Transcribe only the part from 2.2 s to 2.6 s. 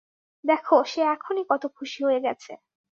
গেছে।